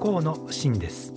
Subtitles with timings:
[0.00, 1.12] 河野真です。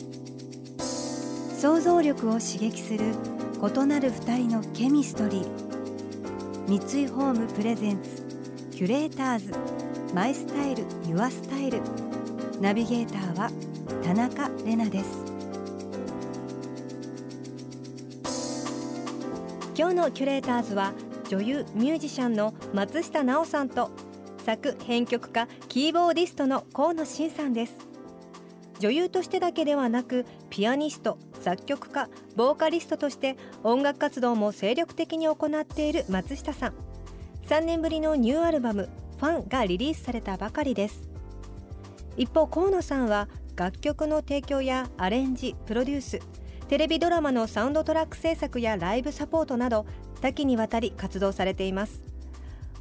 [1.59, 3.13] 想像力を刺激する
[3.61, 5.47] 異なる二人のケミストリー。
[6.67, 8.23] 三井ホームプレゼンツ
[8.71, 9.53] キュレーターズ。
[10.15, 11.79] マイスタイルユアスタイル。
[12.59, 13.51] ナビゲーターは
[14.03, 15.25] 田中れなです。
[19.77, 20.93] 今日のキュレーターズは
[21.29, 23.91] 女優ミュージシャンの松下奈緒さんと
[24.43, 27.90] 作編曲家キーボーディストの河野伸さんです。
[28.81, 36.73] 女優としてだけではなくピアニスト作曲家ボーカリストとして音楽活動も精力的に行っている松下さん。
[37.47, 41.03] 3年ぶりのニューアルバム「FUN」がリリースされたばかりです。
[42.17, 46.19] 一方河野さんは楽曲の提供やアレンジプロデュース
[46.67, 49.85] テレビドラマのサウンドトラック制作やライブサポートなど
[50.21, 52.03] 多岐にわたり活動されています。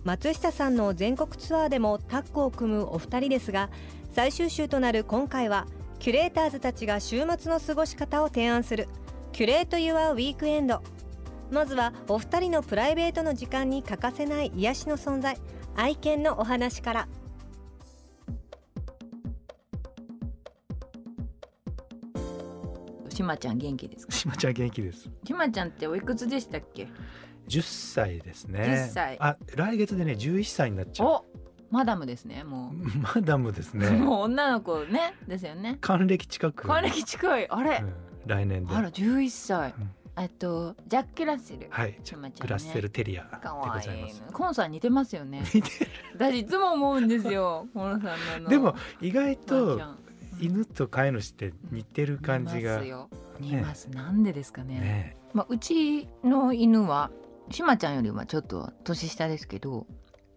[0.05, 3.69] 松下さんの全国ツアーでもタッグを組むお二人ですが
[4.15, 5.67] 最終週となる今回は
[6.01, 8.89] キュレーターズたちが週末の過ごし方を提案する。
[9.33, 10.83] キュレート・ユア・ウィークエンド。
[11.51, 15.37] まずはお二人のプライベートの時間に欠かせない癒しの存在。
[15.77, 17.09] 愛犬のお話から。
[23.11, 24.12] しまちゃん元気ですか？
[24.12, 25.11] しまちゃん元気です。
[25.27, 26.89] しまちゃんっておいくつでしたっけ
[27.48, 28.61] ？10歳ですね。
[28.61, 29.17] 10歳。
[29.21, 31.09] あ来月でね11歳になっちゃう。
[31.09, 31.25] お
[31.71, 32.73] マダムですねも
[33.15, 33.91] マダムですう、ね。
[33.91, 35.79] もう女の子ねですよね。
[35.81, 37.49] 還暦近く還暦近い。
[37.49, 37.93] あれ、うん
[38.27, 38.75] 来年で。
[38.75, 39.91] あら11歳、うん。
[40.23, 41.69] えっとジャック・ラッセル。
[41.71, 42.49] はいしまちゃんね。
[42.49, 44.22] グラッセルテリアでかございます。
[44.33, 45.43] コンさん似てますよね。
[45.55, 45.71] 似て
[46.15, 49.81] 私いつも思うんですよコンさんでも意外と
[50.41, 52.73] 犬と飼い主って似てる感じが。
[52.73, 53.09] 似ますよ。
[53.39, 54.81] 似ます、なんでですかね。
[54.81, 55.17] ね。
[55.33, 57.11] まあ、うちの犬は
[57.50, 59.87] しまちゃんよりはちょっと年下ですけど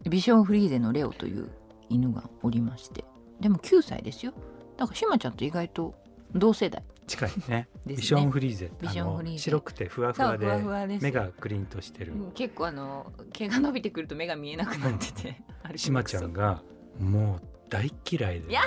[0.10, 1.50] ビションフリーゼのレオという
[1.90, 3.04] 犬がおりまして
[3.40, 4.34] でも9歳ですよ。
[4.78, 5.94] だからしまちゃんと意外と
[6.34, 6.84] 同世代。
[7.06, 7.68] 近いね。
[7.86, 7.96] ね。
[7.96, 8.72] ビションフリーゼ。
[8.82, 9.40] ビションフリーゼ。
[9.40, 12.14] 白くてふわふわで目がクリンとしてる。
[12.14, 16.64] うん結構あの毛が伸びてくると目が見えなくなっててあれしまちゃんが
[17.00, 18.54] もう大嫌いで。
[18.54, 18.62] や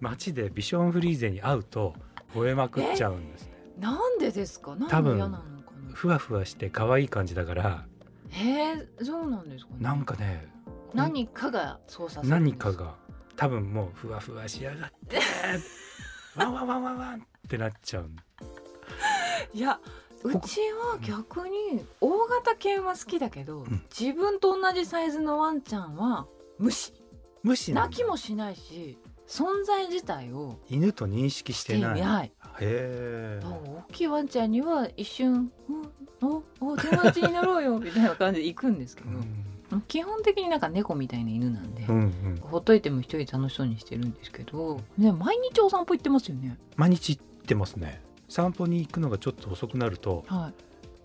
[0.00, 1.94] 街 でビションフリーゼに会うと
[2.34, 3.52] 吠えまくっちゃうんですね。
[3.78, 4.76] なんでですか？
[4.88, 5.36] 多分
[5.92, 7.86] ふわふわして可愛い感じだから
[8.34, 9.76] へえそうなんですかね。
[9.80, 10.46] なんかね
[10.92, 12.94] 何かが操作何かが
[13.36, 15.18] 多分もうふわふわしやがって
[16.36, 18.10] ワンワンワンワンワンってなっちゃう。
[19.54, 19.80] いや
[20.24, 23.84] うちは逆に大型犬は好きだけど、ん。
[23.96, 26.26] 自分と同じサイズのワンちゃんは
[26.58, 26.92] 無視。
[27.42, 32.00] 無視泣きもしないし存在自体を犬と認識してない。
[32.00, 33.40] へはいえ。
[33.42, 39.80] だから大きいワンちゃんには一瞬「うんおお友達になろうよ」 みたいな感じで行くんですけど、うん。
[39.88, 42.36] 基本的になんか猫みたいな犬なんで、うんうん。
[42.42, 46.56] ほっといても一人楽しそうにしてるんですけど、ね、毎日お散歩行ってますよね。
[46.76, 48.00] 毎日行ってますね。
[48.28, 50.52] 散歩に行くのがちょっと遅くなるとは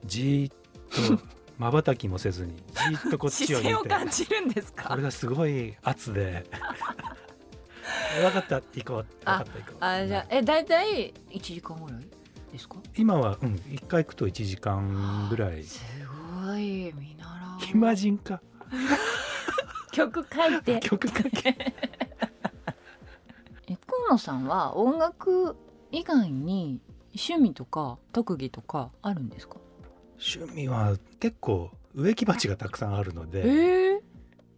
[0.03, 0.07] い。
[0.07, 1.23] じーっと
[1.57, 3.89] まばたきもせずにじーっとこっちを見て。
[3.89, 4.89] 感じるんですか？
[4.89, 6.45] これがすごい圧で。
[8.21, 8.55] 分かった。
[8.57, 9.05] 行こう。
[9.05, 9.75] 分かった行こう。
[9.79, 12.01] あじゃあえ大体1時間ぐらい？
[12.59, 12.75] ですか？
[12.97, 15.63] 今はうん一回行くと1時間ぐらい。
[15.63, 15.81] す
[16.45, 16.93] ごい。
[16.97, 17.25] 見習
[17.57, 17.59] う。
[17.65, 18.41] 暇人か。
[19.91, 20.79] 曲書いて。
[20.81, 21.55] 曲書け。
[23.67, 25.55] え河野さんは音楽
[25.91, 26.79] 以外に
[27.15, 29.57] 趣味とか特技とかあるんですか？
[30.19, 33.99] 趣味は結構植木鉢がたくさんあるのえでー、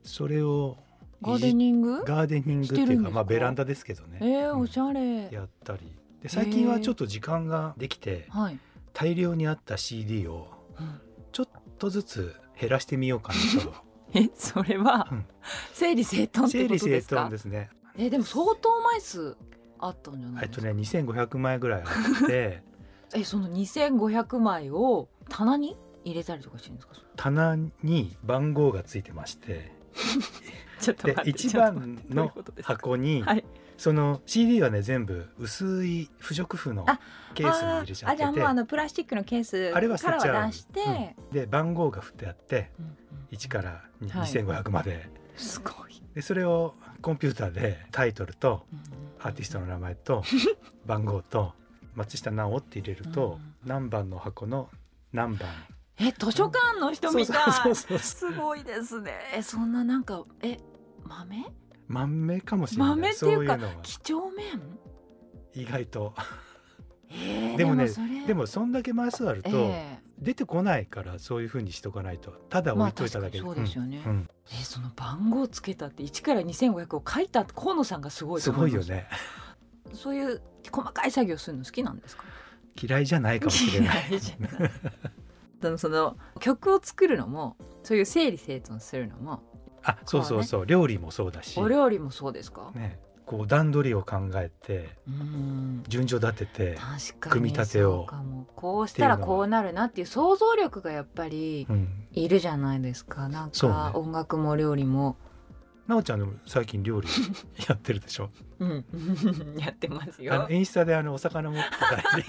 [0.03, 0.77] それを
[1.21, 2.03] ガーデニング？
[2.03, 3.09] ガーデニングっていうかしてるんですか？
[3.11, 4.19] まあベランダですけどね。
[4.21, 5.81] えー、おしゃれ、やったり
[6.21, 8.59] で最近はちょっと時間ができてはい、
[8.93, 10.47] 大量にあった CD を
[10.79, 11.01] うん。
[11.31, 11.47] ちょっ
[11.79, 13.73] とずつ減らしてみようかなと。
[14.13, 15.25] えそれはうん。
[15.73, 17.15] 整理整頓って整理整ことですか？
[17.17, 17.69] 頓ですね。
[17.97, 19.35] えでも相当枚数
[19.79, 22.63] あったんじゃないですか、えっとね2500枚ぐらいあって。
[23.15, 25.75] えその2500枚を棚に
[26.05, 26.95] 入れたりとかしてるんですか？
[27.15, 29.71] 棚に番号がついてまして。
[30.79, 32.31] ちょっと一番の
[32.63, 33.43] 箱にはい
[33.77, 36.99] その CD はね全部薄い不織布のあ
[37.33, 40.79] ケースに入れちゃってあじゃあもうあてのプラスチックのケースあれは捨からは出して、
[41.17, 41.33] うん。
[41.33, 42.97] で番号が振ってあってうんうん。
[43.31, 46.01] 1からはい2500まで、すごい。
[46.13, 48.65] でそれをコンピューターでタイトルと
[49.19, 50.23] アーティストの名前と
[50.85, 51.53] 番号と
[51.95, 54.69] 松下奈緒って入れると、何番の箱の
[55.11, 55.49] 何番。
[55.97, 57.75] え図書館の人みたい。
[57.75, 59.13] すごいですね。
[59.35, 60.57] えそんななんかえ
[61.03, 61.45] 豆？
[61.91, 62.89] 豆かもしれない。
[62.95, 64.61] 豆っていうか几帳面？
[65.53, 66.13] 意外と。
[67.13, 67.87] えーでもね
[68.25, 73.39] でもそんだけ枚数あると、え出てこないからそういうふうにしとかないとただ置いといただけ。
[73.39, 73.97] で、まあそうですよね。
[73.97, 74.29] んん。
[74.49, 78.51] えーその番号つけたって1から2500を書いた河野さんがすごいす。
[78.51, 79.07] ごいよね。
[79.93, 80.41] そういう
[80.71, 82.23] 細かい作業するの好きなんですか？
[82.81, 84.03] 嫌いじゃないかもしれない。
[85.77, 89.43] その曲を作るのもそういう整理整頓するのも
[89.83, 91.59] あそうそうそう、料理もそうだし。
[91.59, 92.99] お料理もそうですか、ね。
[93.25, 95.83] こう段取りを考えてうん。
[95.87, 96.77] 順序立てて、
[97.21, 97.99] 組み立てを。
[97.99, 98.47] そうかも。
[98.55, 103.29] こうしたらこうなるなっていう想像力がやっぱりうん、いるじゃないですか。
[103.29, 103.75] なんそうね。
[103.75, 105.15] か音楽も料理も。
[105.87, 107.07] なおちゃんでも最近料理
[107.67, 108.29] やってるでしょ？
[108.59, 108.85] うん。
[109.57, 112.23] やってますあよのインスタであのお魚持ってたり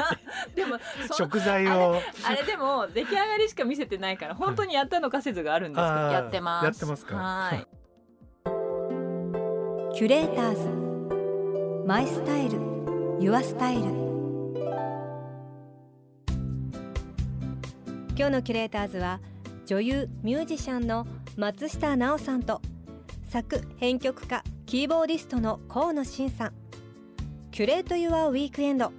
[0.55, 0.79] でも
[1.09, 2.00] そ食材を。
[2.25, 6.65] あれでも出来上がりしか見せてないから本当にやったのか説があるんですやってます。
[6.65, 7.17] やってますか。
[7.17, 7.67] はい。
[9.94, 11.87] キュレーターズ。
[11.87, 12.39] My Style.
[12.39, 12.59] Your
[13.21, 13.83] Style.
[18.17, 19.21] 今日のキュレーターズは
[19.65, 21.06] 女優ミュージシャンの
[21.37, 22.61] 松下奈緒さんと
[23.29, 26.53] 作編曲家キーボーディストの河野伸さん。
[27.50, 28.93] Curate Your Weekend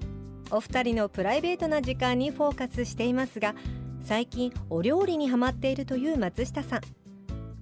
[0.51, 3.55] お二人のプライベートな時間にフォーカスしていますが
[4.03, 6.81] 最近お料理にハマっているという松下さん。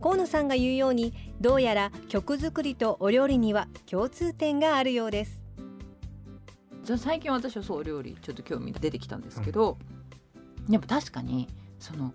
[0.01, 5.43] 河野さんが言うようにどうやら曲作りとお料理には共通点があるようです。
[6.83, 9.77] じゃあ最近私はそうお料理ちょっと興味が出てきたんですけど、
[10.67, 11.47] でも確かに
[11.77, 12.13] その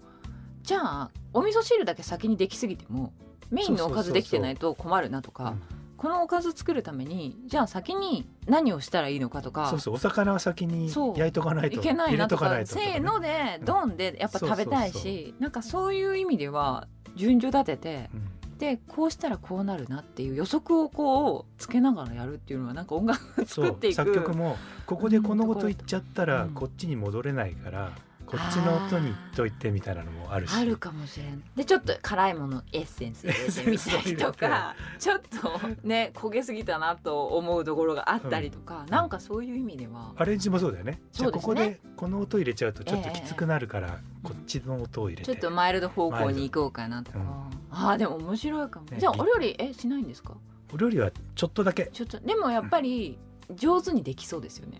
[0.64, 3.12] じゃあお味噌汁だけ先にできすぎても
[3.52, 18.37] メインのおかずできてないと困るなとかうんこのおかず作るためにじゃあ先に何をしたらいいのかとかそうそうお魚は先に焼いとかないといけないなとか入れとかないとせーのでドンでやっぱ食べたいしなんかそういう意味では順序立ててうん。
[18.58, 24.56] でこうしたらこうなるなっていう予測をこうつけながらやるっていうのはなんか音楽作っていく作曲も
[24.87, 26.50] ここでこの音言っちゃったらうん。
[26.54, 27.92] こっちに戻れないから
[28.26, 30.55] こっちの音に言っといてみたいなのもあるし。
[30.55, 38.90] あるかもしれないでちょっと辛いものエッセンス入れてみたりとか ちょっとね焦げすぎたなと思うところがあったりとか、ん。
[38.90, 40.12] なんかそういう意味では。
[40.17, 41.00] アレンジもそうだよね。
[41.12, 45.32] じゃあここでこの音入れちゃうとちょっときつくなるからこっちの音を入れて。
[45.32, 47.25] ちょっとマイルド方向に行こうかなとか、うん。
[47.70, 50.34] あーでも面白いかも、ねじゃあお料理えしないんですか？
[50.75, 51.90] お料理はちょっとだけ。
[51.93, 53.19] ちょっとでもやっぱり
[53.55, 54.78] 上手にできそうですよね、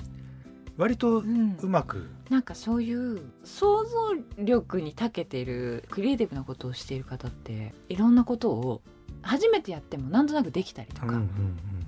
[0.77, 1.57] 割とうん。
[1.61, 2.09] うまく。
[2.31, 8.83] なんかそういう想像力に長けてるクリエイティブなことをしている方っていろんなことを
[9.23, 11.27] 初めてやってもなんとなくできたりとか、うんうんうん。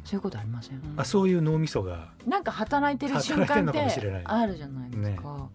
[0.04, 0.80] そういうことありません？
[0.96, 3.78] あそういう脳みそがなんか働いてる瞬間って
[4.24, 5.48] あるじゃないですか。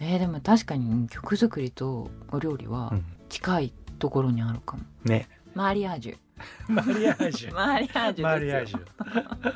[0.00, 3.04] えーでも確かに曲作りとお料理はうん。
[3.28, 4.82] 近いところにあるかも。
[5.04, 5.28] ね。
[5.54, 6.16] マリアージュ。
[6.68, 7.54] マリアージュ。
[7.54, 8.26] マリアージュですよ。
[8.28, 9.54] マリアージュ。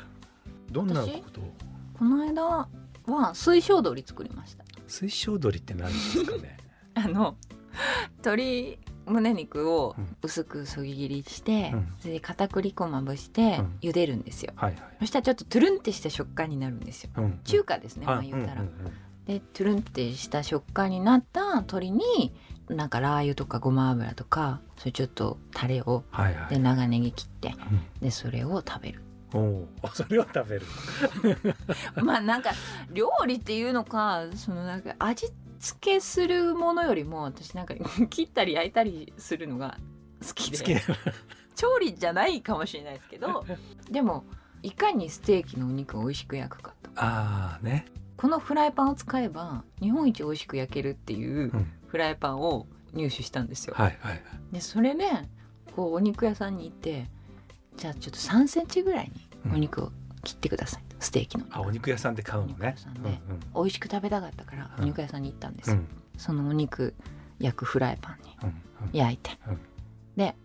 [0.71, 1.53] どんなことを？
[1.99, 2.67] この間
[3.07, 4.63] は水晶鶏作りました。
[4.87, 6.57] 水晶鶏って何ですかね？
[6.95, 7.35] あの
[8.19, 10.17] 鶏胸肉をうん。
[10.21, 11.87] 薄くそぎ切りして、うん。
[11.99, 13.77] それで片栗粉まぶしてうん。
[13.81, 14.51] 茹でるんですよ。
[14.55, 14.81] はいはい。
[14.99, 17.11] そしたらちょっとトゥルンってした食感になるんですよ。
[17.17, 18.63] うん中華ですね、まあ言ったら。
[19.25, 22.33] でトゥルンってした食感になった鶏に
[22.69, 26.49] なんかラー油とかごま油とかそれちょっとタレをはいはい。
[26.49, 27.81] で長ネギ切ってうん。
[28.01, 29.01] でそれを食べる
[29.33, 30.65] おお それを食べる。
[32.03, 32.51] まあなんか
[32.91, 35.27] 料理っていうのかそのなんか味
[35.59, 37.75] 付けするものよりも私なんか
[38.09, 39.77] 切ったり焼いたりするのが
[40.25, 40.57] 好きで。
[40.57, 40.73] 好き。
[40.75, 40.81] だ
[41.55, 43.43] 調理じゃないかもしれないですけど
[43.89, 44.25] でも
[44.61, 46.91] いかにステーキのお肉を美味しく焼くかと。
[46.95, 47.85] ああね。
[48.15, 51.71] このフライパンを使えば日本一美味しく焼けるっていううん。
[51.87, 53.73] フライパンを入手したんですよ。
[53.77, 54.21] はいはいはい。
[54.51, 55.05] でそれで
[55.75, 57.09] こうお肉屋さんに行って
[57.77, 59.11] じゃあちょっと3センチぐらい
[59.45, 59.91] にお肉を
[60.23, 61.45] 切ってください、ステーキの。
[61.51, 62.73] あお肉屋さんで買うのね。
[62.75, 63.19] 屋さんで。
[63.55, 64.83] 美味しく食べたかったからうん。
[64.83, 66.95] お肉屋さんに行ったんですよ、うんうんそのお肉
[67.37, 68.49] 焼くフライパンにうん。
[68.49, 68.55] うん。
[68.91, 69.59] 焼いて、うん。
[70.15, 70.35] で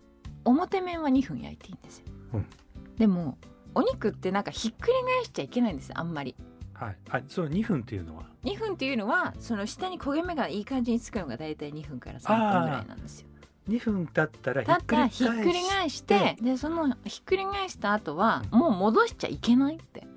[0.45, 2.45] 表面は2分焼いていいんですよ、うん。
[2.95, 3.39] でも
[3.73, 6.35] お肉ってなんかひっくり返しちゃいけないんですよあんまり。
[6.75, 6.97] はい。
[7.09, 13.27] あその2分っていうのは？2分っていうのはその下に焦げ目がいい感じにつくのが大体2分から3分ぐらいなんですよ
[13.69, 20.07] 2分経ったらひだっっくり返たらひっくり返してでそのひっくり返した後はもう戻しちゃいけないって。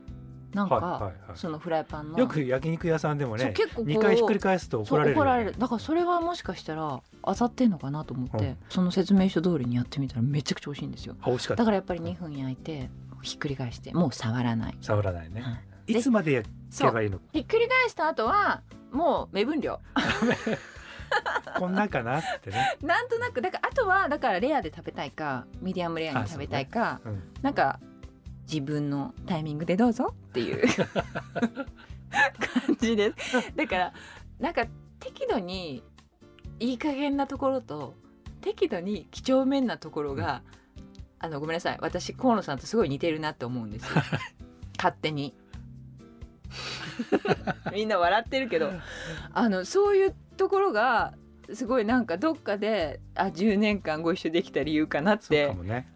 [0.54, 2.18] なんか、そのフライパンの。
[2.18, 5.54] よく焼肉屋さんでもね結構こう2回ひっくり返すと怒られる怒られる。
[5.58, 8.56] だからそれはもしかしたら当たってんのかなと思って、うん。
[8.70, 11.14] その説明書通りにやってみたらめちゃくちゃ美味しいんですよ。
[11.20, 11.62] あ美味しかった。
[11.62, 12.88] だからやっぱり2分焼いて
[13.20, 15.92] ひっくり返してもう触らない、触らないね、はい。
[15.92, 17.20] いつまでやけばいいの？
[17.34, 18.62] ひっくり返した後は
[18.92, 19.78] もう目分量
[21.58, 27.80] こんなんかなってね、なんとなくだからあとはだからレアで食べたいかミディアムレアに食べたいか、うん、なんか
[28.50, 30.86] 自分のタイミングでどうぞっていう 感
[32.78, 33.52] じです。
[33.56, 33.92] だから
[34.38, 34.66] なんか
[35.00, 35.82] 適度に
[36.60, 37.94] いい加減なところと
[38.40, 40.42] 適度に几帳面なところが、
[41.18, 41.78] あのごめんなさい。
[41.80, 43.88] 私河野さんとすごい似てるなって思うんですよ。
[44.78, 45.34] 勝手に。
[47.72, 48.70] みんな笑ってるけど。
[49.32, 51.14] あのそういうところが
[51.52, 55.54] すごいなんかどっかであ10年間ご一緒できた理由かなって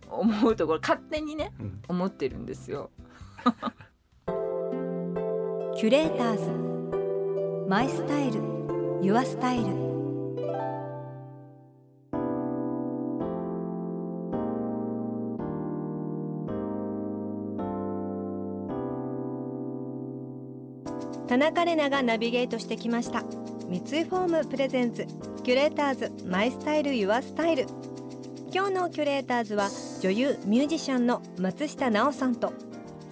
[0.08, 2.90] 思うところ勝手にねうん、思ってるんですよ。
[5.76, 6.50] キュレーターズ。
[7.68, 8.20] My Style.
[8.20, 8.40] Your
[9.02, 9.90] Style.
[21.30, 23.22] 田中れながナビゲートしてきました
[23.70, 25.06] 三井ホーム presents
[25.44, 27.66] キュレーターズ My Style Your Style。
[28.52, 29.68] 今日のキュレーターズは
[30.00, 32.52] 女優ミュージシャンの松下奈緒さんと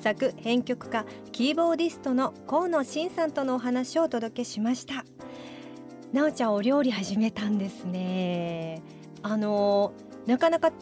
[0.01, 5.05] 作編曲家キーボーディストの河野真さんとのお話をお届けしました。
[6.13, 8.83] 奈緒ちゃんお料理始めたんですね。
[9.23, 9.93] あの
[10.27, 10.73] なかなか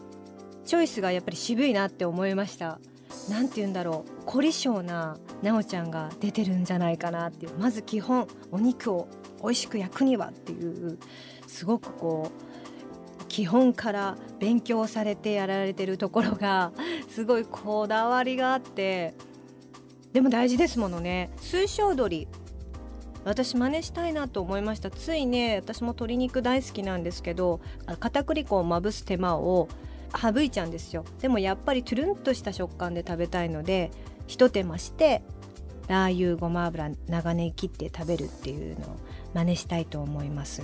[0.65, 2.81] チョイスがやっぱり渋いなって思いました。
[3.29, 4.25] なんて言うんだろう。
[4.25, 7.59] 凝り性な奈緒ちゃんが出てるんじゃないかなっていう。
[7.59, 9.09] まず基本お肉を
[9.43, 10.99] 美味しく焼くにはっていう
[11.47, 16.73] すごくこう基本から勉強されてやられてるところが
[17.11, 19.15] すごいこだわりがあって
[20.13, 21.29] でも大事ですものね。
[21.37, 22.27] 水晶鶏。
[23.25, 24.91] 私真似したいなと思いました。
[24.91, 27.61] ついね私も鶏肉大好きなんですけど
[28.01, 29.69] 片栗粉をまぶす手間を
[30.17, 31.05] 省いちゃうんですよ。
[31.21, 33.91] でもやっぱりトゥルンとした食感で食べたいので
[34.27, 35.23] ひと手間して
[35.89, 38.97] ラー油ごま油長ネギ切って食べるっていうのを
[39.37, 40.63] 真似したいと思います。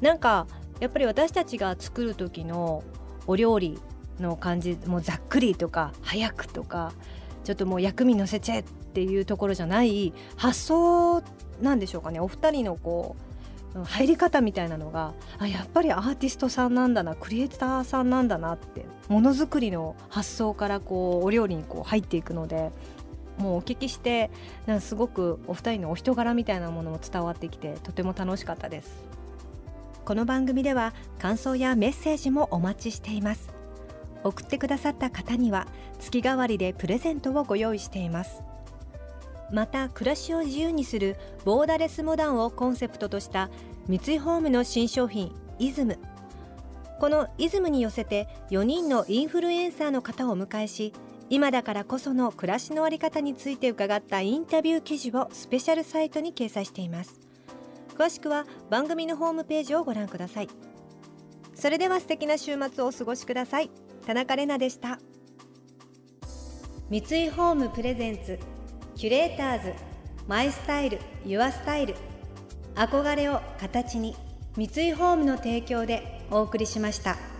[0.00, 0.46] なんか
[0.78, 2.84] やっぱり私たちが作る時の
[3.26, 3.78] お料理
[4.20, 6.92] の感じもうざっくりとか早くとか
[7.42, 11.22] ちょっともう薬味のせちゃえっていうところじゃない発想
[11.60, 12.20] なんでしょうかね。
[12.20, 13.16] お二人のこ
[13.74, 22.70] う入り方みたいなのがあやっぱりアーティストさんなんだなクリエイターさんなんだなってものづくりの発想からこうお料理にこう入っていくので
[23.38, 24.30] もうお聞きして
[24.66, 29.04] なんかすごくお二人のお人柄みたいなものも伝わってきてとても楽しかったです。
[30.04, 33.50] この番組では感想やメッセージもお待ちしています。
[34.22, 35.66] 送ってくださった方には
[35.98, 38.42] 月替わりでプレゼントをご用意しています。
[39.52, 43.50] また暮らしを自由にするボーダレスモダンをコンセプトとした
[43.86, 45.98] 三井ホームの新商品イズム。
[47.00, 50.92] このイズムに寄せて4人のインフルエンサーの方をお迎えし
[51.30, 57.18] 今だからこその暮らしのあり方について伺ったインタビュー記事をスペシャルサイトに掲載しています。
[57.96, 60.48] 詳しくは番組のホームページをご覧ください。
[61.54, 63.70] それでは素敵な週末をお過ごしください。
[64.06, 64.98] 田中れなでした。
[66.90, 68.38] 三井ホームプレゼンツ
[68.94, 69.72] キュレーターズ
[70.28, 71.94] マイスタイルユアスタイル。
[72.74, 74.16] 憧れを形に
[74.56, 77.33] 三井ホームの提供でお送りしました。